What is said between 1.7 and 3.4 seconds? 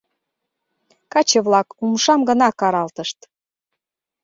умшам гына каралтышт.